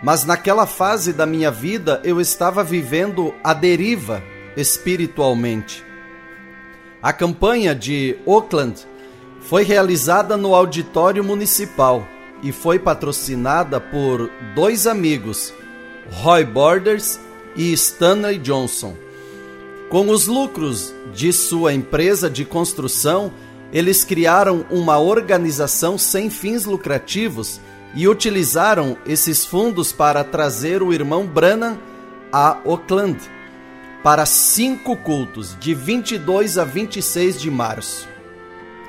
mas 0.03 0.27
naquela 0.27 0.67
fase 0.67 1.15
da 1.15 1.25
minha 1.25 1.51
vida 1.51 2.03
eu 2.05 2.21
estava 2.21 2.63
vivendo 2.63 3.35
a 3.43 3.55
deriva 3.55 4.23
espiritualmente. 4.59 5.83
A 7.03 7.15
campanha 7.15 7.75
de 7.75 8.19
Oakland 8.27 8.87
foi 9.41 9.65
realizada 9.65 10.37
no 10.37 10.55
auditório 10.55 11.25
municipal 11.25 12.07
e 12.43 12.53
foi 12.53 12.79
patrocinada 12.79 13.81
por 13.81 14.31
dois 14.55 14.87
amigos, 14.87 15.51
Roy 16.11 16.45
Borders 16.45 17.19
e 17.57 17.73
Stanley 17.73 18.37
Johnson. 18.37 19.08
Com 19.89 20.11
os 20.11 20.27
lucros 20.27 20.95
de 21.15 21.33
sua 21.33 21.73
empresa 21.73 22.29
de 22.29 22.45
construção, 22.45 23.33
eles 23.73 24.05
criaram 24.05 24.67
uma 24.71 24.99
organização 24.99 25.97
sem 25.97 26.29
fins 26.29 26.67
lucrativos 26.67 27.59
e 27.95 28.07
utilizaram 28.07 28.99
esses 29.07 29.47
fundos 29.47 29.91
para 29.91 30.23
trazer 30.23 30.83
o 30.83 30.93
irmão 30.93 31.27
Branham 31.27 31.79
a 32.31 32.59
Oakland 32.65 33.19
para 34.03 34.27
cinco 34.27 34.95
cultos, 34.97 35.57
de 35.59 35.75
22 35.75 36.59
a 36.59 36.65
26 36.65 37.41
de 37.41 37.51
março. 37.51 38.07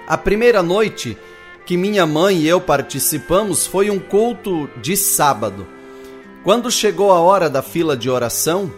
A 0.05 0.17
primeira 0.17 0.61
noite 0.61 1.17
que 1.65 1.77
minha 1.77 2.05
mãe 2.05 2.39
e 2.39 2.47
eu 2.47 2.59
participamos 2.59 3.65
foi 3.65 3.89
um 3.89 3.99
culto 3.99 4.69
de 4.81 4.97
sábado. 4.97 5.67
Quando 6.43 6.71
chegou 6.71 7.11
a 7.11 7.19
hora 7.19 7.49
da 7.49 7.61
fila 7.61 7.95
de 7.95 8.09
oração, 8.09 8.71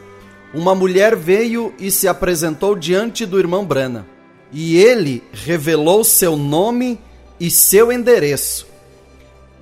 uma 0.54 0.76
mulher 0.76 1.16
veio 1.16 1.74
e 1.80 1.90
se 1.90 2.08
apresentou 2.08 2.76
diante 2.76 3.26
do 3.26 3.40
irmão 3.40 3.66
Brana, 3.66 4.06
e 4.52 4.78
ele 4.78 5.24
revelou 5.32 6.04
seu 6.04 6.36
nome 6.36 7.00
e 7.40 7.50
seu 7.50 7.92
endereço. 7.92 8.68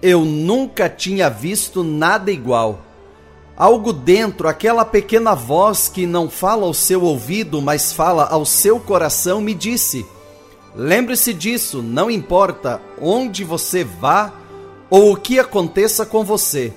Eu 0.02 0.26
nunca 0.26 0.90
tinha 0.90 1.30
visto 1.30 1.84
nada 1.84 2.32
igual. 2.32 2.82
Algo 3.56 3.92
dentro, 3.92 4.48
aquela 4.48 4.86
pequena 4.86 5.36
voz 5.36 5.90
que 5.90 6.08
não 6.08 6.30
fala 6.30 6.66
ao 6.66 6.74
seu 6.74 7.04
ouvido, 7.04 7.62
mas 7.62 7.92
fala 7.92 8.26
ao 8.26 8.46
seu 8.46 8.80
coração, 8.80 9.42
me 9.42 9.54
disse: 9.54 10.06
Lembre-se 10.74 11.34
disso, 11.34 11.82
não 11.82 12.10
importa 12.10 12.82
onde 13.02 13.44
você 13.44 13.84
vá 13.84 14.32
ou 14.90 15.14
o 15.14 15.18
que 15.18 15.40
aconteça 15.40 16.06
com 16.06 16.24
você. 16.24 16.74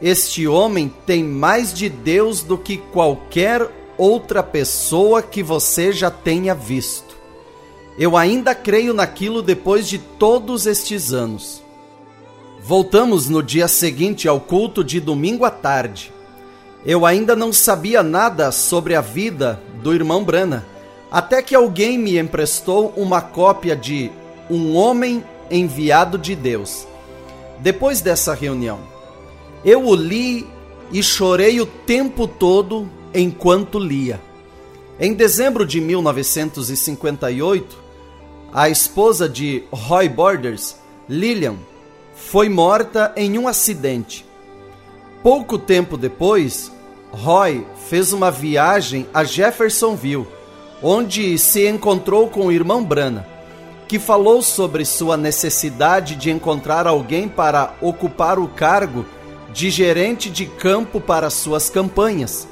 Este 0.00 0.46
homem 0.46 0.92
tem 1.04 1.24
mais 1.24 1.74
de 1.74 1.88
Deus 1.88 2.42
do 2.42 2.56
que 2.56 2.76
qualquer 2.76 3.68
outra 3.96 4.44
pessoa 4.44 5.20
que 5.20 5.42
você 5.42 5.92
já 5.92 6.08
tenha 6.10 6.54
visto. 6.54 7.16
Eu 7.98 8.16
ainda 8.16 8.54
creio 8.54 8.94
naquilo 8.94 9.42
depois 9.42 9.88
de 9.88 9.98
todos 9.98 10.66
estes 10.66 11.12
anos. 11.12 11.64
Voltamos 12.62 13.28
no 13.28 13.42
dia 13.42 13.66
seguinte 13.66 14.28
ao 14.28 14.38
culto 14.38 14.84
de 14.84 15.00
domingo 15.00 15.44
à 15.44 15.50
tarde. 15.50 16.12
Eu 16.86 17.04
ainda 17.04 17.34
não 17.34 17.52
sabia 17.52 18.00
nada 18.00 18.52
sobre 18.52 18.94
a 18.94 19.00
vida 19.00 19.60
do 19.82 19.92
irmão 19.92 20.22
Brana, 20.22 20.64
até 21.10 21.42
que 21.42 21.56
alguém 21.56 21.98
me 21.98 22.18
emprestou 22.18 22.92
uma 22.96 23.20
cópia 23.20 23.74
de 23.74 24.12
Um 24.48 24.76
Homem 24.76 25.24
Enviado 25.50 26.16
de 26.16 26.36
Deus. 26.36 26.86
Depois 27.58 28.00
dessa 28.00 28.32
reunião, 28.32 28.78
eu 29.64 29.84
o 29.84 29.94
li 29.94 30.46
e 30.92 31.02
chorei 31.02 31.60
o 31.60 31.66
tempo 31.66 32.26
todo 32.26 32.88
enquanto 33.14 33.78
lia. 33.78 34.20
Em 35.00 35.14
dezembro 35.14 35.64
de 35.66 35.80
1958, 35.80 37.76
a 38.52 38.68
esposa 38.68 39.28
de 39.28 39.64
Roy 39.70 40.08
Borders, 40.08 40.76
Lillian, 41.08 41.56
foi 42.14 42.48
morta 42.48 43.12
em 43.16 43.38
um 43.38 43.46
acidente. 43.46 44.24
Pouco 45.22 45.58
tempo 45.58 45.96
depois, 45.96 46.72
Roy 47.12 47.66
fez 47.88 48.12
uma 48.12 48.30
viagem 48.30 49.06
a 49.12 49.24
Jeffersonville, 49.24 50.26
onde 50.82 51.38
se 51.38 51.66
encontrou 51.68 52.28
com 52.28 52.46
o 52.46 52.52
irmão 52.52 52.84
Brana, 52.84 53.26
que 53.86 53.98
falou 53.98 54.42
sobre 54.42 54.84
sua 54.84 55.16
necessidade 55.16 56.16
de 56.16 56.30
encontrar 56.30 56.86
alguém 56.86 57.28
para 57.28 57.74
ocupar 57.80 58.38
o 58.38 58.48
cargo 58.48 59.04
de 59.58 59.70
gerente 59.70 60.30
de 60.30 60.46
campo 60.46 61.00
para 61.00 61.28
suas 61.30 61.68
campanhas. 61.68 62.46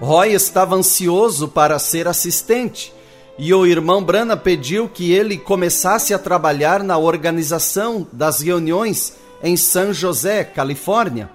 Roy 0.00 0.32
estava 0.32 0.74
ansioso 0.74 1.46
para 1.46 1.78
ser 1.78 2.08
assistente 2.08 2.90
e 3.38 3.52
o 3.52 3.66
irmão 3.66 4.02
Brana 4.02 4.34
pediu 4.34 4.88
que 4.88 5.12
ele 5.12 5.36
começasse 5.36 6.14
a 6.14 6.18
trabalhar 6.18 6.82
na 6.82 6.96
organização 6.96 8.06
das 8.10 8.40
reuniões 8.40 9.16
em 9.42 9.58
San 9.58 9.92
José, 9.92 10.42
Califórnia. 10.42 11.28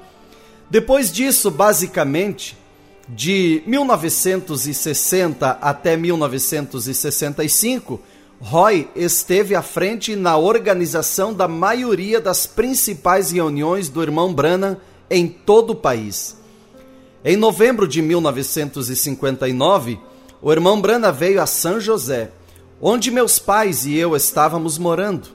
Depois 0.68 1.12
disso, 1.12 1.52
basicamente, 1.52 2.58
de 3.08 3.62
1960 3.68 5.60
até 5.62 5.96
1965, 5.96 8.02
Roy 8.42 8.88
esteve 8.96 9.54
à 9.54 9.62
frente 9.62 10.16
na 10.16 10.38
organização 10.38 11.34
da 11.34 11.46
maioria 11.48 12.22
das 12.22 12.48
principais 12.48 13.32
reuniões 13.32 13.90
do 13.90 14.02
irmão 14.02 14.34
Branham 14.34 14.78
em 15.10 15.28
todo 15.28 15.72
o 15.72 15.76
país. 15.76 16.38
Em 17.24 17.36
novembro 17.36 17.86
de 17.86 18.02
1959, 18.02 20.00
o 20.42 20.52
irmão 20.54 20.80
Branham 20.80 21.12
veio 21.12 21.42
a 21.42 21.46
São 21.46 21.82
José, 21.82 22.32
onde 22.82 23.12
meus 23.12 23.40
pais 23.40 23.86
e 23.86 23.98
eu 23.98 24.16
estávamos 24.16 24.78
morando. 24.78 25.28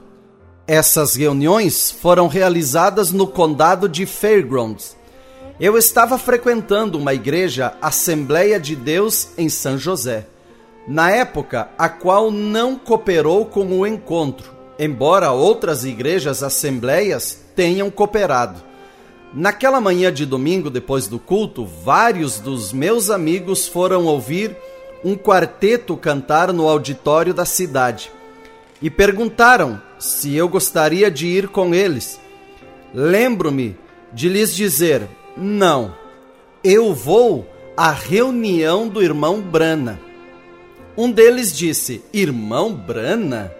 Essas 0.65 1.13
reuniões 1.13 1.91
foram 1.91 2.27
realizadas 2.27 3.11
no 3.11 3.27
condado 3.27 3.87
de 3.87 4.07
Fairgrounds. 4.07 4.97
Eu 5.59 5.77
estava 5.77 6.17
frequentando 6.17 6.97
uma 6.97 7.13
igreja 7.13 7.77
Assembleia 7.79 8.59
de 8.59 8.75
Deus 8.75 9.27
em 9.37 9.47
São 9.47 9.77
José 9.77 10.25
na 10.87 11.11
época 11.11 11.69
a 11.77 11.89
qual 11.89 12.29
não 12.31 12.75
cooperou 12.75 13.45
com 13.45 13.65
o 13.65 13.87
encontro, 13.87 14.53
embora 14.77 15.31
outras 15.31 15.83
igrejas 15.83 16.43
assembleias 16.43 17.43
tenham 17.55 17.89
cooperado. 17.89 18.61
Naquela 19.33 19.81
manhã 19.81 20.13
de 20.13 20.25
domingo, 20.25 20.69
depois 20.69 21.07
do 21.07 21.19
culto, 21.19 21.65
vários 21.65 22.39
dos 22.39 22.71
meus 22.71 23.09
amigos 23.09 23.67
foram 23.67 24.05
ouvir 24.05 24.55
um 25.03 25.15
quarteto 25.15 25.97
cantar 25.97 26.53
no 26.53 26.69
auditório 26.69 27.33
da 27.33 27.45
cidade 27.45 28.11
e 28.81 28.89
perguntaram 28.89 29.81
se 29.99 30.35
eu 30.35 30.47
gostaria 30.47 31.09
de 31.09 31.27
ir 31.27 31.47
com 31.49 31.73
eles. 31.73 32.19
Lembro-me 32.93 33.77
de 34.13 34.29
lhes 34.29 34.55
dizer: 34.55 35.07
não, 35.35 35.93
eu 36.63 36.93
vou 36.93 37.45
à 37.75 37.91
reunião 37.91 38.87
do 38.87 39.03
irmão 39.03 39.41
Brana. 39.41 39.99
Um 40.97 41.11
deles 41.11 41.55
disse: 41.55 42.01
Irmão 42.13 42.73
Brana? 42.73 43.51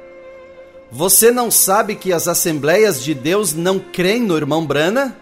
Você 0.92 1.32
não 1.32 1.52
sabe 1.52 1.96
que 1.96 2.14
as 2.14 2.28
Assembleias 2.28 3.04
de 3.04 3.14
Deus 3.14 3.54
não 3.54 3.78
creem 3.80 4.22
no 4.22 4.38
irmão 4.38 4.66
Brana? 4.66 5.18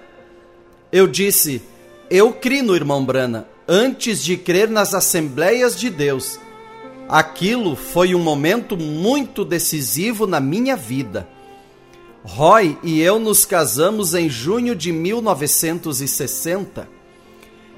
Eu 0.91 1.07
disse: 1.07 1.61
Eu 2.09 2.31
criei 2.33 2.61
no 2.61 2.75
irmão 2.75 3.03
Brana 3.03 3.47
antes 3.67 4.23
de 4.23 4.37
crer 4.37 4.69
nas 4.69 4.93
Assembleias 4.93 5.75
de 5.79 5.89
Deus. 5.89 6.39
Aquilo 7.09 7.75
foi 7.75 8.13
um 8.13 8.19
momento 8.19 8.77
muito 8.77 9.43
decisivo 9.43 10.27
na 10.27 10.39
minha 10.39 10.75
vida. 10.75 11.27
Roy 12.23 12.77
e 12.83 13.01
eu 13.01 13.19
nos 13.19 13.43
casamos 13.43 14.13
em 14.13 14.29
junho 14.29 14.75
de 14.75 14.91
1960. 14.91 16.87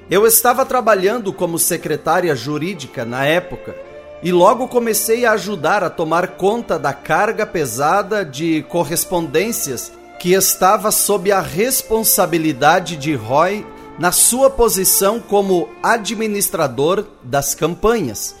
Eu 0.08 0.26
estava 0.26 0.64
trabalhando 0.66 1.32
como 1.32 1.58
secretária 1.58 2.36
jurídica 2.36 3.04
na 3.04 3.24
época 3.24 3.85
e 4.22 4.32
logo 4.32 4.66
comecei 4.68 5.24
a 5.26 5.32
ajudar 5.32 5.84
a 5.84 5.90
tomar 5.90 6.36
conta 6.36 6.78
da 6.78 6.92
carga 6.92 7.46
pesada 7.46 8.24
de 8.24 8.62
correspondências 8.68 9.92
que 10.18 10.32
estava 10.32 10.90
sob 10.90 11.30
a 11.30 11.40
responsabilidade 11.40 12.96
de 12.96 13.14
Roy 13.14 13.64
na 13.98 14.12
sua 14.12 14.50
posição 14.50 15.20
como 15.20 15.68
administrador 15.82 17.04
das 17.22 17.54
campanhas. 17.54 18.34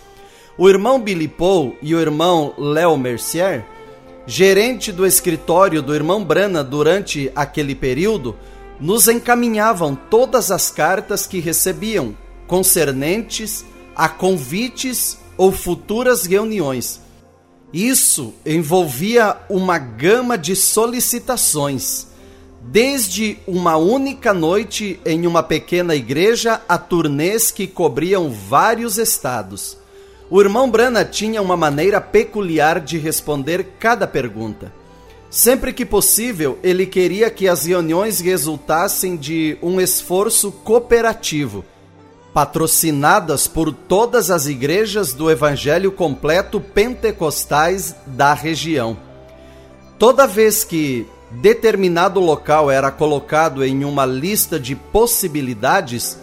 O 0.58 0.68
irmão 0.68 1.00
Billy 1.00 1.28
Paul 1.28 1.76
e 1.82 1.94
o 1.94 2.00
irmão 2.00 2.54
Léo 2.56 2.96
Mercier, 2.96 3.64
gerente 4.26 4.90
do 4.90 5.06
escritório 5.06 5.82
do 5.82 5.94
irmão 5.94 6.24
Brana 6.24 6.64
durante 6.64 7.30
aquele 7.36 7.74
período, 7.74 8.34
nos 8.80 9.08
encaminhavam 9.08 9.94
todas 9.94 10.50
as 10.50 10.70
cartas 10.70 11.26
que 11.26 11.40
recebiam 11.40 12.16
concernentes 12.46 13.64
a 13.94 14.08
convites 14.08 15.18
ou 15.36 15.52
futuras 15.52 16.26
reuniões. 16.26 17.00
Isso 17.72 18.34
envolvia 18.44 19.36
uma 19.50 19.78
gama 19.78 20.38
de 20.38 20.54
solicitações, 20.54 22.06
desde 22.62 23.38
uma 23.46 23.76
única 23.76 24.32
noite 24.32 25.00
em 25.04 25.26
uma 25.26 25.42
pequena 25.42 25.94
igreja 25.94 26.60
a 26.68 26.78
turnês 26.78 27.50
que 27.50 27.66
cobriam 27.66 28.30
vários 28.30 28.98
estados. 28.98 29.76
O 30.28 30.40
irmão 30.40 30.70
Brana 30.70 31.04
tinha 31.04 31.40
uma 31.40 31.56
maneira 31.56 32.00
peculiar 32.00 32.80
de 32.80 32.98
responder 32.98 33.74
cada 33.78 34.06
pergunta. 34.06 34.72
Sempre 35.30 35.72
que 35.72 35.84
possível, 35.84 36.58
ele 36.62 36.86
queria 36.86 37.30
que 37.30 37.46
as 37.46 37.66
reuniões 37.66 38.20
resultassem 38.20 39.16
de 39.16 39.58
um 39.60 39.80
esforço 39.80 40.50
cooperativo, 40.50 41.64
patrocinadas 42.36 43.48
por 43.48 43.72
todas 43.72 44.30
as 44.30 44.44
igrejas 44.44 45.14
do 45.14 45.30
Evangelho 45.30 45.90
completo 45.90 46.60
pentecostais 46.60 47.96
da 48.08 48.34
região. 48.34 48.94
Toda 49.98 50.26
vez 50.26 50.62
que 50.62 51.06
determinado 51.30 52.20
local 52.20 52.70
era 52.70 52.90
colocado 52.90 53.64
em 53.64 53.86
uma 53.86 54.04
lista 54.04 54.60
de 54.60 54.76
possibilidades, 54.76 56.18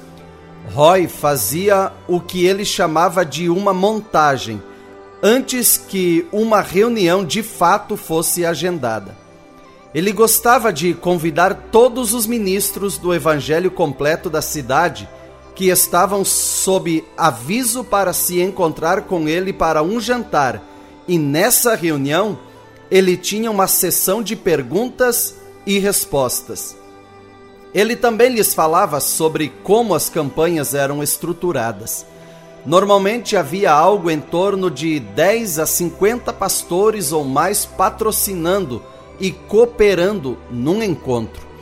Roy 0.72 1.08
fazia 1.08 1.92
o 2.08 2.20
que 2.20 2.46
ele 2.46 2.64
chamava 2.64 3.26
de 3.26 3.50
uma 3.50 3.74
montagem, 3.74 4.62
antes 5.20 5.78
que 5.78 6.28
uma 6.32 6.62
reunião 6.62 7.26
de 7.26 7.42
fato 7.42 7.98
fosse 7.98 8.46
agendada. 8.46 9.18
Ele 9.96 10.12
gostava 10.12 10.72
de 10.72 10.94
convidar 10.94 11.70
todos 11.72 12.14
os 12.14 12.28
ministros 12.28 13.00
do 13.00 13.16
Evangelho 13.16 13.72
completo 13.72 14.30
da 14.30 14.44
cidade 14.44 15.10
que 15.56 15.70
estavam 15.70 16.26
sob 16.26 17.04
aviso 17.18 17.84
para 17.84 18.14
se 18.14 18.42
encontrar 18.42 19.04
com 19.04 19.28
ele 19.28 19.54
para 19.54 19.84
um 19.84 20.00
jantar, 20.00 20.62
e 21.08 21.18
nessa 21.18 21.76
reunião 21.76 22.38
ele 22.90 23.18
tinha 23.18 23.50
uma 23.50 23.68
sessão 23.68 24.22
de 24.22 24.36
perguntas 24.36 25.36
e 25.66 25.80
respostas. 25.80 26.76
Ele 27.74 27.96
também 27.96 28.30
lhes 28.30 28.54
falava 28.54 29.00
sobre 29.00 29.52
como 29.64 29.96
as 29.96 30.10
campanhas 30.10 30.76
eram 30.76 31.02
estruturadas. 31.02 32.06
Normalmente 32.66 33.36
havia 33.36 33.72
algo 33.72 34.10
em 34.10 34.20
torno 34.20 34.70
de 34.70 35.00
10 35.00 35.60
a 35.60 35.66
50 35.66 36.32
pastores 36.32 37.12
ou 37.12 37.24
mais 37.24 37.66
patrocinando 37.66 38.82
e 39.20 39.32
cooperando 39.32 40.38
num 40.50 40.82
encontro. 40.82 41.53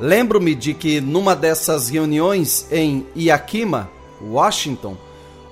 Lembro-me 0.00 0.54
de 0.54 0.72
que 0.72 0.98
numa 0.98 1.36
dessas 1.36 1.90
reuniões 1.90 2.66
em 2.72 3.06
Yakima, 3.14 3.90
Washington, 4.22 4.96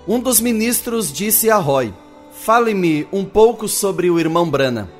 um 0.06 0.19
dos 0.19 0.41
ministros 0.41 1.12
disse 1.12 1.50
a 1.50 1.56
Roy: 1.56 1.93
Fale-me 2.33 3.06
um 3.12 3.27
pouco 3.27 3.69
sobre 3.69 4.09
o 4.09 4.19
irmão 4.19 4.49
Brana. 4.49 4.91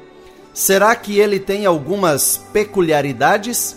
Será 0.53 0.95
que 0.95 1.19
ele 1.19 1.41
tem 1.41 1.65
algumas 1.65 2.37
peculiaridades? 2.53 3.75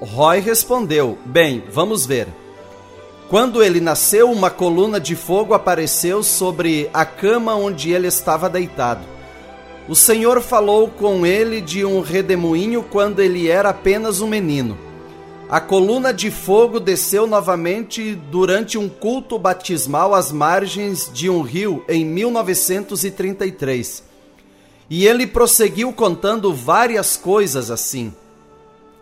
Roy 0.00 0.40
respondeu: 0.40 1.16
Bem, 1.24 1.62
vamos 1.70 2.04
ver. 2.04 2.26
Quando 3.28 3.62
ele 3.62 3.80
nasceu, 3.80 4.28
uma 4.28 4.50
coluna 4.50 4.98
de 4.98 5.14
fogo 5.14 5.54
apareceu 5.54 6.24
sobre 6.24 6.90
a 6.92 7.04
cama 7.04 7.54
onde 7.54 7.92
ele 7.92 8.08
estava 8.08 8.48
deitado. 8.50 9.02
O 9.88 9.94
Senhor 9.94 10.40
falou 10.40 10.88
com 10.88 11.24
ele 11.24 11.60
de 11.60 11.84
um 11.84 12.00
redemoinho 12.00 12.82
quando 12.82 13.20
ele 13.20 13.48
era 13.48 13.68
apenas 13.68 14.20
um 14.20 14.26
menino. 14.26 14.87
A 15.50 15.60
coluna 15.60 16.12
de 16.12 16.30
fogo 16.30 16.78
desceu 16.78 17.26
novamente 17.26 18.14
durante 18.14 18.76
um 18.76 18.86
culto 18.86 19.38
batismal 19.38 20.14
às 20.14 20.30
margens 20.30 21.10
de 21.10 21.30
um 21.30 21.40
rio 21.40 21.82
em 21.88 22.04
1933. 22.04 24.02
E 24.90 25.06
ele 25.06 25.26
prosseguiu 25.26 25.90
contando 25.90 26.52
várias 26.52 27.16
coisas 27.16 27.70
assim. 27.70 28.12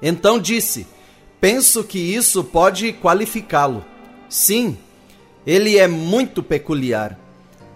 Então 0.00 0.38
disse: 0.38 0.86
Penso 1.40 1.82
que 1.82 1.98
isso 1.98 2.44
pode 2.44 2.92
qualificá-lo. 2.92 3.84
Sim, 4.28 4.78
ele 5.44 5.76
é 5.76 5.88
muito 5.88 6.44
peculiar. 6.44 7.18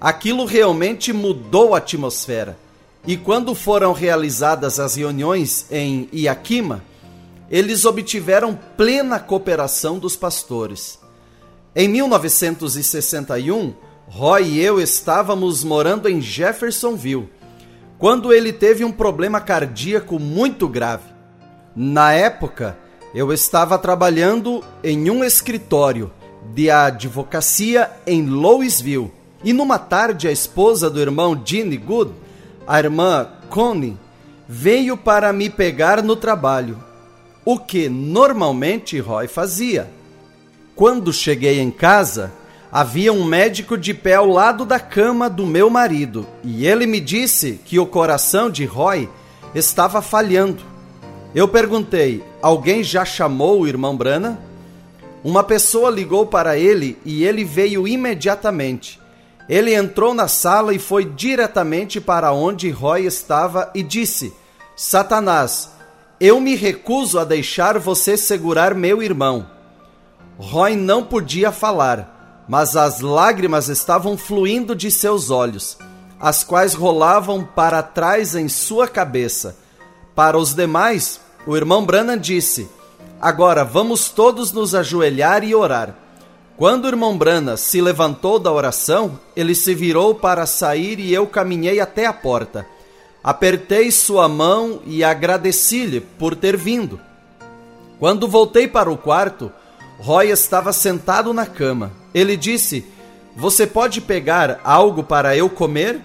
Aquilo 0.00 0.44
realmente 0.44 1.12
mudou 1.12 1.74
a 1.74 1.78
atmosfera. 1.78 2.56
E 3.04 3.16
quando 3.16 3.52
foram 3.52 3.92
realizadas 3.92 4.78
as 4.78 4.94
reuniões 4.94 5.66
em 5.72 6.08
Yakima, 6.12 6.84
eles 7.50 7.84
obtiveram 7.84 8.58
plena 8.76 9.18
cooperação 9.18 9.98
dos 9.98 10.14
pastores. 10.14 10.98
Em 11.74 11.88
1961, 11.88 13.74
Roy 14.06 14.44
e 14.44 14.60
eu 14.60 14.80
estávamos 14.80 15.64
morando 15.64 16.08
em 16.08 16.20
Jeffersonville, 16.20 17.28
quando 17.98 18.32
ele 18.32 18.52
teve 18.52 18.84
um 18.84 18.92
problema 18.92 19.40
cardíaco 19.40 20.18
muito 20.18 20.68
grave. 20.68 21.04
Na 21.74 22.12
época, 22.12 22.78
eu 23.14 23.32
estava 23.32 23.78
trabalhando 23.78 24.64
em 24.82 25.10
um 25.10 25.24
escritório 25.24 26.10
de 26.54 26.70
advocacia 26.70 27.90
em 28.06 28.26
Louisville 28.26 29.12
e 29.42 29.52
numa 29.52 29.78
tarde 29.78 30.28
a 30.28 30.32
esposa 30.32 30.88
do 30.88 31.00
irmão 31.00 31.40
Gene 31.44 31.76
Good, 31.76 32.12
a 32.66 32.78
irmã 32.78 33.28
Connie, 33.48 33.96
veio 34.48 34.96
para 34.96 35.32
me 35.32 35.48
pegar 35.48 36.02
no 36.02 36.16
trabalho, 36.16 36.78
o 37.52 37.58
que 37.58 37.88
normalmente 37.88 38.98
Roy 38.98 39.28
fazia. 39.28 39.90
Quando 40.74 41.12
cheguei 41.12 41.60
em 41.60 41.70
casa, 41.70 42.32
havia 42.70 43.12
um 43.12 43.24
médico 43.24 43.76
de 43.76 43.92
pé 43.92 44.14
ao 44.14 44.26
lado 44.26 44.64
da 44.64 44.80
cama 44.80 45.28
do 45.28 45.46
meu 45.46 45.68
marido 45.68 46.26
e 46.44 46.66
ele 46.66 46.86
me 46.86 47.00
disse 47.00 47.60
que 47.64 47.78
o 47.78 47.86
coração 47.86 48.50
de 48.50 48.64
Roy 48.64 49.08
estava 49.54 50.00
falhando 50.00 50.70
eu 51.34 51.46
perguntei: 51.46 52.24
alguém 52.42 52.82
já 52.82 53.04
chamou 53.04 53.60
o 53.60 53.66
irmão 53.66 53.96
Brana? 53.96 54.38
Uma 55.22 55.44
pessoa 55.44 55.90
ligou 55.90 56.26
para 56.26 56.58
ele 56.58 56.98
e 57.04 57.24
ele 57.24 57.44
veio 57.44 57.86
imediatamente. 57.86 58.98
Ele 59.48 59.74
entrou 59.74 60.14
na 60.14 60.28
sala 60.28 60.74
e 60.74 60.78
foi 60.78 61.04
diretamente 61.04 62.00
para 62.00 62.32
onde 62.32 62.70
Roy 62.70 63.06
estava 63.06 63.70
e 63.74 63.82
disse: 63.82 64.32
Satanás, 64.74 65.70
eu 66.20 66.38
me 66.38 66.54
recuso 66.54 67.18
a 67.18 67.24
deixar 67.24 67.78
você 67.78 68.14
segurar 68.14 68.74
meu 68.74 69.02
irmão. 69.02 69.46
Roy 70.36 70.76
não 70.76 71.02
podia 71.02 71.50
falar, 71.50 72.44
mas 72.46 72.76
as 72.76 73.00
lágrimas 73.00 73.68
estavam 73.68 74.18
fluindo 74.18 74.74
de 74.76 74.90
seus 74.90 75.30
olhos, 75.30 75.78
as 76.20 76.44
quais 76.44 76.74
rolavam 76.74 77.42
para 77.42 77.82
trás 77.82 78.34
em 78.34 78.48
sua 78.48 78.86
cabeça. 78.86 79.56
Para 80.14 80.36
os 80.36 80.54
demais, 80.54 81.20
o 81.46 81.56
irmão 81.56 81.86
Branham 81.86 82.18
disse: 82.18 82.68
Agora 83.18 83.64
vamos 83.64 84.10
todos 84.10 84.52
nos 84.52 84.74
ajoelhar 84.74 85.42
e 85.42 85.54
orar. 85.54 85.94
Quando 86.54 86.84
o 86.84 86.88
irmão 86.88 87.16
Brana 87.16 87.56
se 87.56 87.80
levantou 87.80 88.38
da 88.38 88.52
oração, 88.52 89.18
ele 89.34 89.54
se 89.54 89.74
virou 89.74 90.14
para 90.14 90.44
sair 90.44 91.00
e 91.00 91.14
eu 91.14 91.26
caminhei 91.26 91.80
até 91.80 92.04
a 92.04 92.12
porta. 92.12 92.66
Apertei 93.22 93.90
sua 93.90 94.28
mão 94.28 94.80
e 94.86 95.04
agradeci-lhe 95.04 96.00
por 96.00 96.34
ter 96.34 96.56
vindo. 96.56 96.98
Quando 97.98 98.26
voltei 98.26 98.66
para 98.66 98.90
o 98.90 98.96
quarto, 98.96 99.52
Roy 99.98 100.30
estava 100.30 100.72
sentado 100.72 101.34
na 101.34 101.44
cama. 101.44 101.92
Ele 102.14 102.36
disse: 102.36 102.84
Você 103.36 103.66
pode 103.66 104.00
pegar 104.00 104.58
algo 104.64 105.02
para 105.02 105.36
eu 105.36 105.50
comer? 105.50 106.00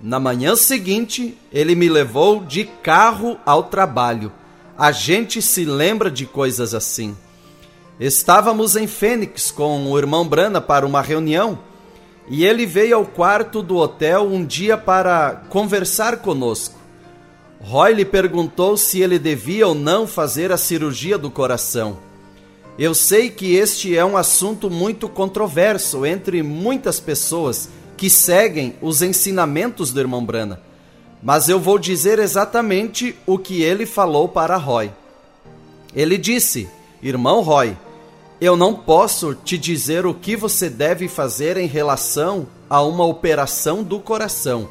Na 0.00 0.20
manhã 0.20 0.54
seguinte, 0.54 1.36
ele 1.52 1.74
me 1.74 1.88
levou 1.88 2.44
de 2.44 2.64
carro 2.64 3.38
ao 3.44 3.64
trabalho. 3.64 4.30
A 4.78 4.92
gente 4.92 5.42
se 5.42 5.64
lembra 5.64 6.10
de 6.10 6.26
coisas 6.26 6.74
assim. 6.74 7.16
Estávamos 7.98 8.76
em 8.76 8.86
Fênix 8.86 9.50
com 9.50 9.90
o 9.90 9.98
irmão 9.98 10.28
Brana 10.28 10.60
para 10.60 10.86
uma 10.86 11.00
reunião 11.00 11.58
E 12.28 12.44
ele 12.44 12.66
veio 12.66 12.96
ao 12.96 13.04
quarto 13.04 13.62
do 13.62 13.76
hotel 13.76 14.26
um 14.26 14.44
dia 14.44 14.76
para 14.76 15.42
conversar 15.48 16.18
conosco. 16.18 16.74
Roy 17.60 17.94
lhe 17.94 18.04
perguntou 18.04 18.76
se 18.76 19.00
ele 19.00 19.18
devia 19.18 19.66
ou 19.66 19.74
não 19.74 20.06
fazer 20.06 20.52
a 20.52 20.56
cirurgia 20.56 21.16
do 21.16 21.30
coração. 21.30 21.98
Eu 22.78 22.94
sei 22.94 23.30
que 23.30 23.54
este 23.54 23.96
é 23.96 24.04
um 24.04 24.16
assunto 24.16 24.68
muito 24.68 25.08
controverso 25.08 26.04
entre 26.04 26.42
muitas 26.42 27.00
pessoas 27.00 27.70
que 27.96 28.10
seguem 28.10 28.74
os 28.82 29.00
ensinamentos 29.00 29.92
do 29.92 30.00
irmão 30.00 30.24
Brana, 30.24 30.60
mas 31.22 31.48
eu 31.48 31.58
vou 31.58 31.78
dizer 31.78 32.18
exatamente 32.18 33.16
o 33.26 33.38
que 33.38 33.62
ele 33.62 33.86
falou 33.86 34.28
para 34.28 34.56
Roy. 34.56 34.90
Ele 35.94 36.18
disse: 36.18 36.68
Irmão 37.02 37.40
Roy, 37.40 37.74
eu 38.40 38.56
não 38.56 38.74
posso 38.74 39.34
te 39.34 39.56
dizer 39.56 40.04
o 40.04 40.12
que 40.12 40.36
você 40.36 40.68
deve 40.68 41.08
fazer 41.08 41.56
em 41.56 41.66
relação 41.66 42.46
a 42.68 42.82
uma 42.82 43.04
operação 43.04 43.82
do 43.82 43.98
coração, 43.98 44.68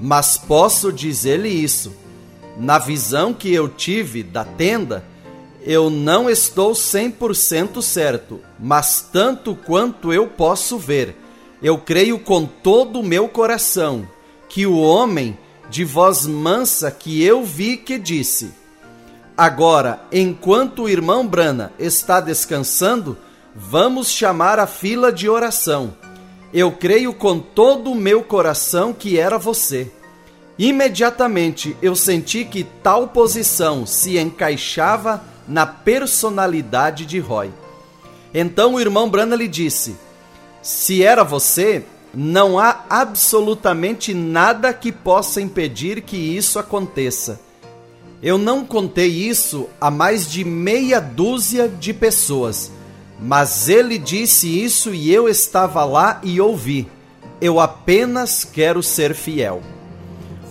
mas 0.00 0.36
posso 0.36 0.92
dizer-lhe 0.92 1.48
isso. 1.48 1.92
Na 2.56 2.78
visão 2.78 3.34
que 3.34 3.52
eu 3.52 3.68
tive 3.68 4.22
da 4.22 4.44
tenda, 4.44 5.04
eu 5.62 5.90
não 5.90 6.30
estou 6.30 6.72
100% 6.72 7.82
certo, 7.82 8.40
mas 8.58 9.06
tanto 9.12 9.54
quanto 9.54 10.12
eu 10.12 10.26
posso 10.28 10.78
ver, 10.78 11.16
eu 11.62 11.76
creio 11.76 12.18
com 12.18 12.46
todo 12.46 13.00
o 13.00 13.04
meu 13.04 13.28
coração 13.28 14.08
que 14.48 14.66
o 14.66 14.78
homem 14.78 15.36
de 15.68 15.84
voz 15.84 16.26
mansa 16.26 16.90
que 16.90 17.22
eu 17.22 17.44
vi 17.44 17.76
que 17.76 17.98
disse: 17.98 18.52
Agora, 19.36 20.00
enquanto 20.10 20.84
o 20.84 20.88
irmão 20.88 21.26
Brana 21.26 21.70
está 21.78 22.20
descansando, 22.20 23.18
vamos 23.54 24.08
chamar 24.08 24.58
a 24.58 24.66
fila 24.66 25.12
de 25.12 25.28
oração. 25.28 25.94
Eu 26.54 26.72
creio 26.72 27.12
com 27.12 27.38
todo 27.38 27.92
o 27.92 27.94
meu 27.94 28.22
coração 28.22 28.94
que 28.94 29.18
era 29.18 29.38
você. 29.38 29.92
Imediatamente 30.58 31.76
eu 31.82 31.94
senti 31.94 32.46
que 32.46 32.64
tal 32.82 33.08
posição 33.08 33.84
se 33.84 34.16
encaixava 34.16 35.22
na 35.46 35.66
personalidade 35.66 37.04
de 37.04 37.18
Roy. 37.18 37.50
Então 38.32 38.74
o 38.74 38.80
irmão 38.80 39.10
Brana 39.10 39.36
lhe 39.36 39.48
disse: 39.48 39.96
Se 40.62 41.02
era 41.02 41.22
você, 41.22 41.84
não 42.14 42.58
há 42.58 42.86
absolutamente 42.88 44.14
nada 44.14 44.72
que 44.72 44.90
possa 44.90 45.42
impedir 45.42 46.00
que 46.00 46.16
isso 46.16 46.58
aconteça. 46.58 47.44
Eu 48.22 48.38
não 48.38 48.64
contei 48.64 49.08
isso 49.08 49.68
a 49.80 49.90
mais 49.90 50.30
de 50.30 50.44
meia 50.44 51.00
dúzia 51.00 51.68
de 51.68 51.92
pessoas, 51.92 52.70
mas 53.20 53.68
ele 53.68 53.98
disse 53.98 54.62
isso 54.62 54.94
e 54.94 55.12
eu 55.12 55.28
estava 55.28 55.84
lá 55.84 56.20
e 56.22 56.40
ouvi. 56.40 56.88
Eu 57.40 57.58
apenas 57.60 58.44
quero 58.44 58.82
ser 58.82 59.14
fiel. 59.14 59.62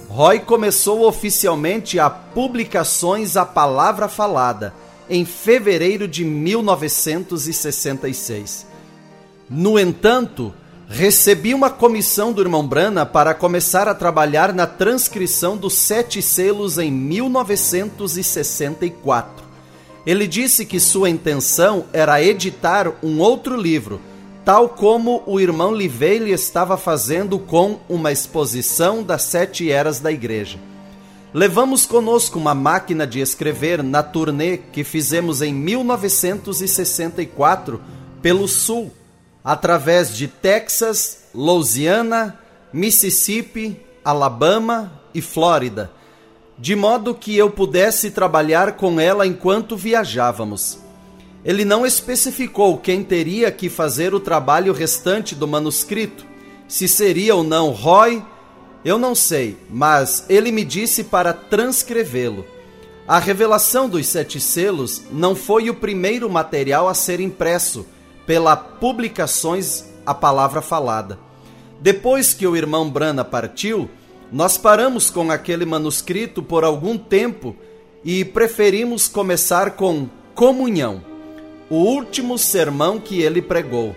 Roy 0.08 0.40
começou 0.40 1.08
oficialmente 1.08 2.00
a 2.00 2.10
publicações 2.10 3.36
A 3.36 3.46
Palavra 3.46 4.08
Falada 4.08 4.74
em 5.10 5.26
fevereiro 5.26 6.08
de 6.08 6.24
1966. 6.24 8.66
No 9.50 9.78
entanto, 9.78 10.54
Recebi 10.88 11.52
uma 11.54 11.72
comissão 11.72 12.32
do 12.32 12.42
irmão 12.42 12.66
Brana 12.66 13.06
para 13.06 13.34
começar 13.34 13.86
a 13.88 13.96
trabalhar 13.96 14.54
na 14.54 14.68
transcrição 14.68 15.58
dos 15.58 15.74
Sete 15.74 16.22
Selos 16.22 16.78
em 16.78 16.92
1964. 16.92 19.44
Ele 20.06 20.28
disse 20.28 20.64
que 20.64 20.80
sua 20.80 21.10
intenção 21.10 21.86
era 21.92 22.22
editar 22.22 22.94
um 23.02 23.20
outro 23.20 23.60
livro, 23.60 24.00
tal 24.46 24.70
como 24.70 25.24
o 25.26 25.40
irmão 25.40 25.74
Livelle 25.74 26.32
estava 26.32 26.78
fazendo 26.78 27.40
com 27.40 27.80
uma 27.90 28.12
exposição 28.12 29.02
das 29.02 29.24
sete 29.24 29.72
eras 29.72 30.00
da 30.00 30.12
igreja. 30.12 30.60
Levamos 31.34 31.88
conosco 31.88 32.38
uma 32.38 32.54
máquina 32.54 33.08
de 33.08 33.20
escrever 33.20 33.82
na 33.82 34.04
turnê 34.04 34.58
que 34.58 34.84
fizemos 34.84 35.42
em 35.42 35.52
1964 35.52 37.82
pelo 38.22 38.48
Sul 38.48 38.92
através 39.46 40.18
de 40.18 40.28
Texas, 40.28 41.26
Louisiana, 41.32 42.40
Mississippi, 42.74 43.80
Alabama 44.04 45.00
e 45.14 45.22
Flórida, 45.22 45.92
de 46.58 46.76
modo 46.76 47.14
que 47.14 47.38
eu 47.38 47.52
pudesse 47.52 48.10
trabalhar 48.10 48.72
com 48.72 49.00
ela 49.00 49.28
enquanto 49.28 49.78
viajávamos. 49.78 50.80
Ele 51.44 51.64
não 51.64 51.86
especificou 51.86 52.80
quem 52.80 53.04
teria 53.04 53.52
que 53.52 53.70
fazer 53.70 54.16
o 54.16 54.20
trabalho 54.20 54.74
restante 54.74 55.36
do 55.36 55.48
manuscrito, 55.48 56.26
se 56.68 56.88
seria 56.88 57.36
ou 57.36 57.44
não 57.44 57.70
Roy, 57.70 58.24
eu 58.84 58.98
não 58.98 59.14
sei, 59.14 59.58
mas 59.70 60.26
ele 60.28 60.52
me 60.52 60.66
disse 60.66 61.04
para 61.04 61.34
transcrevê-lo. 61.34 62.44
A 63.08 63.20
revelação 63.20 63.88
dos 63.88 64.08
sete 64.08 64.40
selos 64.40 65.04
não 65.12 65.36
foi 65.36 65.70
o 65.70 65.76
primeiro 65.76 66.28
material 66.28 66.90
a 66.90 66.96
ser 66.96 67.20
impresso 67.20 67.86
pela 68.26 68.56
Publicações 68.56 69.86
A 70.06 70.14
Palavra 70.14 70.62
Falada. 70.62 71.20
Depois 71.80 72.34
que 72.34 72.48
o 72.48 72.56
irmão 72.56 72.90
Brana 72.90 73.24
partiu, 73.24 73.90
nós 74.32 74.58
paramos 74.58 75.10
com 75.10 75.30
aquele 75.32 75.66
manuscrito 75.66 76.42
por 76.42 76.64
algum 76.64 76.98
tempo 76.98 77.56
e 78.04 78.26
preferimos 78.26 79.08
começar 79.08 79.72
com 79.72 80.08
Comunhão, 80.34 81.02
o 81.70 81.76
último 81.76 82.38
sermão 82.38 83.00
que 83.00 83.22
ele 83.22 83.42
pregou. 83.42 83.96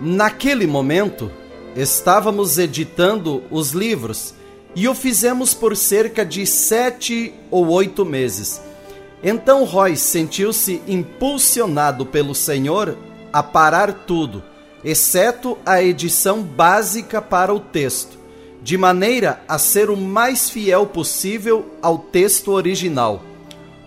Naquele 0.00 0.66
momento, 0.66 1.30
estávamos 1.74 2.58
editando 2.58 3.42
os 3.50 3.72
livros 3.72 4.34
e 4.76 4.86
o 4.86 4.94
fizemos 4.94 5.54
por 5.54 5.76
cerca 5.76 6.24
de 6.24 6.46
sete 6.46 7.32
ou 7.50 7.68
oito 7.68 8.04
meses. 8.04 8.60
Então 9.22 9.64
Roy 9.64 9.96
sentiu-se 9.96 10.82
impulsionado 10.86 12.06
pelo 12.06 12.34
Senhor 12.34 12.96
a 13.38 13.42
parar 13.42 13.92
tudo, 14.04 14.42
exceto 14.82 15.56
a 15.64 15.80
edição 15.80 16.42
básica 16.42 17.22
para 17.22 17.54
o 17.54 17.60
texto, 17.60 18.18
de 18.60 18.76
maneira 18.76 19.40
a 19.46 19.58
ser 19.58 19.90
o 19.90 19.96
mais 19.96 20.50
fiel 20.50 20.86
possível 20.86 21.64
ao 21.80 21.98
texto 21.98 22.50
original. 22.50 23.22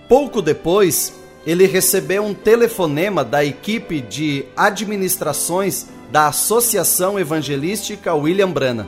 Pouco 0.08 0.42
depois, 0.42 1.14
ele 1.46 1.66
recebeu 1.66 2.24
um 2.24 2.34
telefonema 2.34 3.26
da 3.26 3.44
equipe 3.44 4.00
de 4.00 4.46
administrações 4.56 5.88
da 6.10 6.28
Associação 6.28 7.20
Evangelística 7.20 8.16
William 8.16 8.52
Brana, 8.52 8.88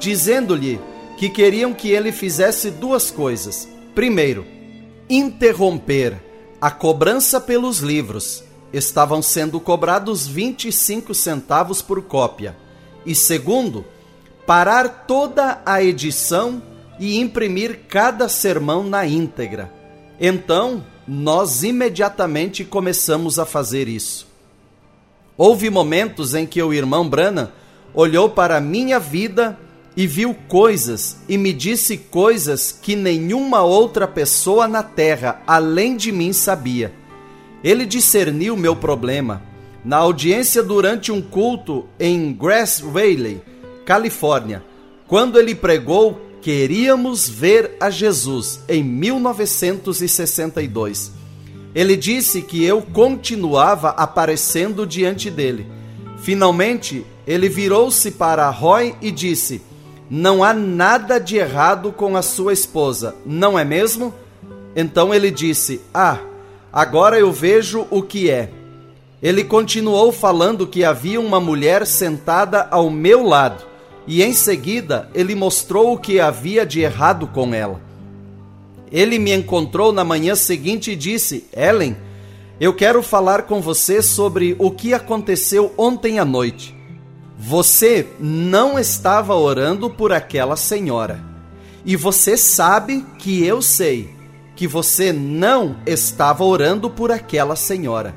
dizendo-lhe 0.00 0.80
que 1.16 1.28
queriam 1.28 1.72
que 1.72 1.92
ele 1.92 2.10
fizesse 2.10 2.72
duas 2.72 3.08
coisas. 3.08 3.68
Primeiro, 3.94 4.44
interromper 5.08 6.20
a 6.60 6.72
cobrança 6.72 7.40
pelos 7.40 7.78
livros 7.78 8.42
estavam 8.72 9.20
sendo 9.20 9.60
cobrados 9.60 10.26
25 10.26 11.14
centavos 11.14 11.82
por 11.82 12.02
cópia. 12.02 12.56
E 13.04 13.14
segundo, 13.14 13.84
parar 14.46 15.04
toda 15.06 15.60
a 15.66 15.82
edição 15.82 16.62
e 16.98 17.18
imprimir 17.18 17.80
cada 17.88 18.28
sermão 18.28 18.84
na 18.84 19.06
íntegra. 19.06 19.72
Então, 20.20 20.84
nós 21.06 21.62
imediatamente 21.62 22.64
começamos 22.64 23.38
a 23.38 23.44
fazer 23.44 23.88
isso. 23.88 24.26
Houve 25.36 25.68
momentos 25.70 26.34
em 26.34 26.46
que 26.46 26.62
o 26.62 26.72
irmão 26.72 27.08
Brana 27.08 27.52
olhou 27.94 28.30
para 28.30 28.58
a 28.58 28.60
minha 28.60 29.00
vida 29.00 29.58
e 29.96 30.06
viu 30.06 30.34
coisas 30.48 31.18
e 31.28 31.36
me 31.36 31.52
disse 31.52 31.96
coisas 31.96 32.72
que 32.72 32.96
nenhuma 32.96 33.62
outra 33.62 34.06
pessoa 34.06 34.66
na 34.68 34.82
terra 34.82 35.42
além 35.46 35.96
de 35.96 36.12
mim 36.12 36.32
sabia. 36.32 36.92
Ele 37.62 37.86
discerniu 37.86 38.56
meu 38.56 38.74
problema 38.74 39.42
na 39.84 39.96
audiência 39.96 40.62
durante 40.62 41.10
um 41.10 41.20
culto 41.20 41.86
em 41.98 42.32
Grass 42.32 42.80
Valley, 42.80 43.40
Califórnia, 43.84 44.62
quando 45.06 45.38
ele 45.38 45.54
pregou 45.54 46.32
Queríamos 46.42 47.26
ver 47.28 47.76
a 47.78 47.88
Jesus 47.88 48.60
em 48.68 48.82
1962. 48.82 51.12
Ele 51.72 51.96
disse 51.96 52.42
que 52.42 52.64
eu 52.64 52.82
continuava 52.82 53.90
aparecendo 53.90 54.84
diante 54.84 55.30
dele. 55.30 55.68
Finalmente, 56.18 57.06
ele 57.24 57.48
virou-se 57.48 58.10
para 58.10 58.50
Roy 58.50 58.96
e 59.00 59.12
disse: 59.12 59.62
Não 60.10 60.42
há 60.42 60.52
nada 60.52 61.20
de 61.20 61.36
errado 61.36 61.92
com 61.92 62.16
a 62.16 62.22
sua 62.22 62.52
esposa, 62.52 63.14
não 63.24 63.56
é 63.56 63.64
mesmo? 63.64 64.12
Então 64.74 65.14
ele 65.14 65.30
disse: 65.30 65.80
Ah, 65.94 66.18
Agora 66.72 67.18
eu 67.18 67.30
vejo 67.30 67.86
o 67.90 68.02
que 68.02 68.30
é. 68.30 68.48
Ele 69.22 69.44
continuou 69.44 70.10
falando 70.10 70.66
que 70.66 70.82
havia 70.82 71.20
uma 71.20 71.38
mulher 71.38 71.86
sentada 71.86 72.66
ao 72.70 72.88
meu 72.88 73.22
lado, 73.22 73.64
e 74.06 74.22
em 74.22 74.32
seguida 74.32 75.10
ele 75.14 75.34
mostrou 75.34 75.92
o 75.92 75.98
que 75.98 76.18
havia 76.18 76.64
de 76.64 76.80
errado 76.80 77.26
com 77.26 77.52
ela. 77.52 77.78
Ele 78.90 79.18
me 79.18 79.32
encontrou 79.32 79.92
na 79.92 80.02
manhã 80.02 80.34
seguinte 80.34 80.92
e 80.92 80.96
disse: 80.96 81.44
Ellen, 81.54 81.94
eu 82.58 82.72
quero 82.72 83.02
falar 83.02 83.42
com 83.42 83.60
você 83.60 84.00
sobre 84.00 84.56
o 84.58 84.70
que 84.70 84.94
aconteceu 84.94 85.74
ontem 85.76 86.18
à 86.18 86.24
noite. 86.24 86.74
Você 87.38 88.06
não 88.18 88.78
estava 88.78 89.34
orando 89.34 89.90
por 89.90 90.10
aquela 90.10 90.56
senhora. 90.56 91.20
E 91.84 91.96
você 91.96 92.36
sabe 92.36 93.04
que 93.18 93.44
eu 93.44 93.60
sei 93.60 94.21
que 94.54 94.66
você 94.66 95.12
não 95.12 95.76
estava 95.86 96.44
orando 96.44 96.90
por 96.90 97.10
aquela 97.10 97.56
senhora. 97.56 98.14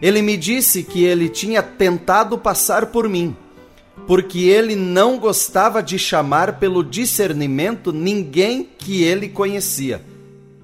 Ele 0.00 0.22
me 0.22 0.36
disse 0.36 0.82
que 0.82 1.04
ele 1.04 1.28
tinha 1.28 1.62
tentado 1.62 2.38
passar 2.38 2.86
por 2.86 3.08
mim, 3.08 3.36
porque 4.06 4.40
ele 4.40 4.76
não 4.76 5.18
gostava 5.18 5.82
de 5.82 5.98
chamar 5.98 6.58
pelo 6.58 6.84
discernimento 6.84 7.92
ninguém 7.92 8.68
que 8.78 9.02
ele 9.02 9.28
conhecia. 9.28 10.02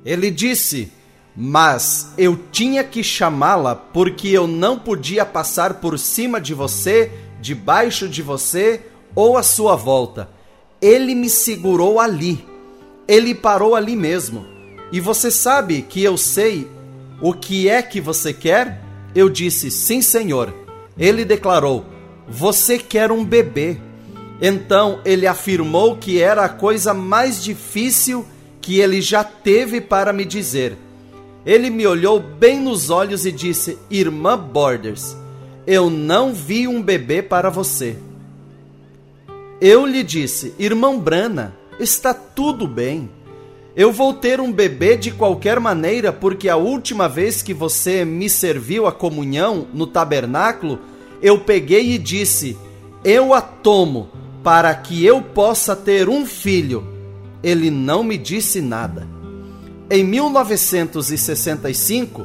Ele 0.04 0.30
disse: 0.30 0.92
Mas 1.36 2.12
eu 2.16 2.38
tinha 2.52 2.84
que 2.84 3.02
chamá-la 3.02 3.74
porque 3.74 4.28
eu 4.28 4.46
não 4.46 4.78
podia 4.78 5.24
passar 5.24 5.74
por 5.74 5.98
cima 5.98 6.40
de 6.40 6.54
você 6.54 7.10
debaixo 7.40 8.08
de 8.08 8.22
você 8.22 8.82
ou 9.14 9.36
à 9.36 9.42
sua 9.42 9.74
volta. 9.74 10.28
Ele 10.80 11.14
me 11.14 11.28
segurou 11.28 11.98
ali. 11.98 12.44
Ele 13.08 13.34
parou 13.34 13.74
ali 13.74 13.96
mesmo. 13.96 14.53
E 14.94 15.00
você 15.00 15.28
sabe 15.28 15.82
que 15.82 16.04
eu 16.04 16.16
sei 16.16 16.68
o 17.20 17.32
que 17.32 17.68
é 17.68 17.82
que 17.82 18.00
você 18.00 18.32
quer? 18.32 18.80
Eu 19.12 19.28
disse: 19.28 19.68
Sim, 19.68 20.00
Senhor. 20.00 20.54
Ele 20.96 21.24
declarou: 21.24 21.84
Você 22.28 22.78
quer 22.78 23.10
um 23.10 23.24
bebê. 23.24 23.76
Então 24.40 25.00
ele 25.04 25.26
afirmou 25.26 25.96
que 25.96 26.22
era 26.22 26.44
a 26.44 26.48
coisa 26.48 26.94
mais 26.94 27.42
difícil 27.42 28.24
que 28.60 28.78
ele 28.78 29.02
já 29.02 29.24
teve 29.24 29.80
para 29.80 30.12
me 30.12 30.24
dizer. 30.24 30.78
Ele 31.44 31.70
me 31.70 31.84
olhou 31.84 32.20
bem 32.20 32.60
nos 32.60 32.88
olhos 32.88 33.26
e 33.26 33.32
disse: 33.32 33.76
Irmã 33.90 34.38
Borders, 34.38 35.16
eu 35.66 35.90
não 35.90 36.32
vi 36.32 36.68
um 36.68 36.80
bebê 36.80 37.20
para 37.20 37.50
você. 37.50 37.96
Eu 39.60 39.86
lhe 39.86 40.04
disse, 40.04 40.54
irmão 40.56 41.00
Brana, 41.00 41.52
está 41.80 42.14
tudo 42.14 42.68
bem. 42.68 43.10
Eu 43.76 43.92
vou 43.92 44.14
ter 44.14 44.40
um 44.40 44.52
bebê 44.52 44.96
de 44.96 45.10
qualquer 45.10 45.58
maneira, 45.58 46.12
porque 46.12 46.48
a 46.48 46.56
última 46.56 47.08
vez 47.08 47.42
que 47.42 47.52
você 47.52 48.04
me 48.04 48.30
serviu 48.30 48.86
a 48.86 48.92
comunhão 48.92 49.66
no 49.74 49.84
tabernáculo, 49.84 50.78
eu 51.20 51.40
peguei 51.40 51.90
e 51.90 51.98
disse: 51.98 52.56
Eu 53.02 53.34
a 53.34 53.40
tomo 53.40 54.08
para 54.44 54.72
que 54.76 55.04
eu 55.04 55.20
possa 55.20 55.74
ter 55.74 56.08
um 56.08 56.24
filho. 56.24 56.86
Ele 57.42 57.68
não 57.68 58.04
me 58.04 58.16
disse 58.16 58.60
nada. 58.60 59.08
Em 59.90 60.04
1965, 60.04 62.24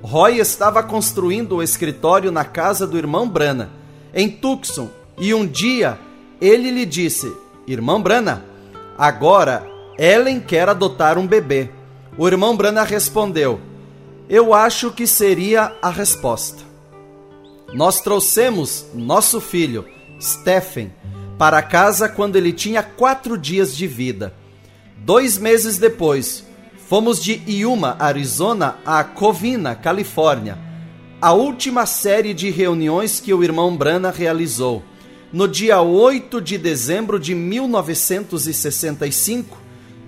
Roy 0.00 0.38
estava 0.38 0.82
construindo 0.82 1.56
o 1.56 1.62
escritório 1.62 2.32
na 2.32 2.44
casa 2.44 2.86
do 2.86 2.96
irmão 2.96 3.28
Brana, 3.28 3.68
em 4.14 4.30
Tucson, 4.30 4.88
e 5.18 5.34
um 5.34 5.46
dia 5.46 5.98
ele 6.40 6.70
lhe 6.70 6.86
disse: 6.86 7.30
Irmão 7.66 8.00
Brana, 8.00 8.46
agora 8.96 9.75
Ellen 9.98 10.40
quer 10.40 10.68
adotar 10.68 11.18
um 11.18 11.26
bebê. 11.26 11.70
O 12.18 12.26
irmão 12.26 12.56
Brana 12.56 12.82
respondeu: 12.82 13.60
Eu 14.28 14.52
acho 14.52 14.90
que 14.90 15.06
seria 15.06 15.72
a 15.80 15.90
resposta. 15.90 16.64
Nós 17.72 18.00
trouxemos 18.00 18.86
nosso 18.94 19.40
filho, 19.40 19.86
Stephen, 20.20 20.92
para 21.38 21.62
casa 21.62 22.08
quando 22.08 22.36
ele 22.36 22.52
tinha 22.52 22.82
quatro 22.82 23.36
dias 23.36 23.76
de 23.76 23.86
vida. 23.86 24.34
Dois 24.98 25.38
meses 25.38 25.78
depois, 25.78 26.46
Fomos 26.88 27.20
de 27.20 27.42
Yuma, 27.48 27.96
Arizona, 27.98 28.76
a 28.86 29.02
Covina, 29.02 29.74
Califórnia. 29.74 30.56
A 31.20 31.32
última 31.32 31.84
série 31.84 32.32
de 32.32 32.48
reuniões 32.48 33.18
que 33.18 33.34
o 33.34 33.42
irmão 33.42 33.76
Brana 33.76 34.12
realizou. 34.12 34.84
No 35.32 35.48
dia 35.48 35.80
8 35.80 36.40
de 36.40 36.56
dezembro 36.56 37.18
de 37.18 37.34
1965, 37.34 39.58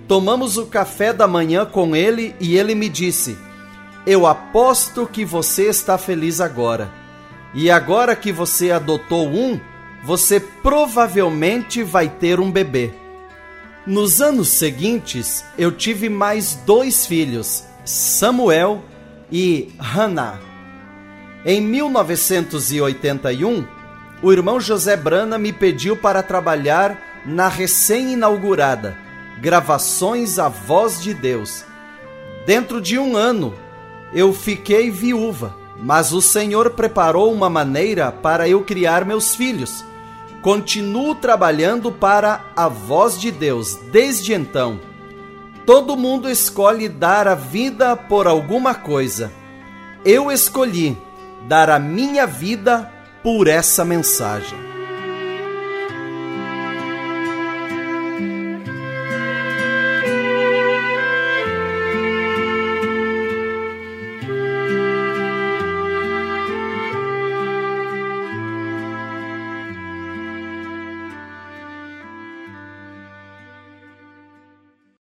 tomamos 0.09 0.57
o 0.57 0.65
café 0.65 1.13
da 1.13 1.27
manhã 1.27 1.67
com 1.67 1.95
ele 1.95 2.35
e 2.39 2.57
ele 2.57 2.73
me 2.73 2.89
disse: 2.89 3.37
Eu 4.07 4.25
aposto 4.25 5.05
que 5.05 5.23
você 5.23 5.69
está 5.69 5.99
feliz 5.99 6.41
agora. 6.41 6.91
E 7.53 7.69
agora 7.69 8.15
que 8.15 8.31
você 8.31 8.71
adotou 8.71 9.27
um, 9.27 9.59
você 10.03 10.39
provavelmente 10.39 11.83
vai 11.83 12.09
ter 12.09 12.39
um 12.39 12.51
bebê. 12.51 12.91
Nos 13.85 14.19
anos 14.19 14.49
seguintes, 14.49 15.45
eu 15.57 15.71
tive 15.71 16.09
mais 16.09 16.55
dois 16.55 17.05
filhos, 17.05 17.63
Samuel 17.85 18.83
e 19.31 19.71
Hannah. 19.79 20.39
Em 21.45 21.61
1981, 21.61 23.65
o 24.21 24.33
irmão 24.33 24.59
José 24.59 24.97
Brana 24.97 25.37
me 25.37 25.53
pediu 25.53 25.95
para 25.95 26.21
trabalhar 26.21 26.99
na 27.25 27.47
recém-inaugurada 27.47 29.08
Gravações 29.41 30.39
à 30.39 30.47
Voz 30.47 31.01
de 31.01 31.13
Deus. 31.13 31.63
Dentro 32.45 32.81
de 32.81 32.97
um 32.97 33.15
ano, 33.15 33.53
eu 34.13 34.33
fiquei 34.33 34.89
viúva, 34.91 35.55
mas 35.77 36.11
o 36.13 36.21
Senhor 36.21 36.71
preparou 36.71 37.33
uma 37.33 37.49
maneira 37.49 38.11
para 38.11 38.47
eu 38.47 38.63
criar 38.63 39.05
meus 39.05 39.35
filhos 39.35 39.83
Continuo 40.41 41.15
trabalhando 41.15 41.91
para 41.91 42.45
a 42.55 42.69
voz 42.69 43.19
de 43.19 43.29
Deus 43.29 43.75
desde 43.91 44.33
então. 44.33 44.79
Todo 45.65 45.97
mundo 45.97 46.29
escolhe 46.29 46.87
dar 46.87 47.27
a 47.27 47.35
vida 47.35 47.95
por 47.95 48.25
alguma 48.25 48.73
coisa. 48.73 49.31
Eu 50.05 50.31
escolhi 50.31 50.97
dar 51.45 51.69
a 51.69 51.77
minha 51.77 52.25
vida 52.25 52.89
por 53.21 53.49
essa 53.49 53.83
mensagem. 53.83 54.68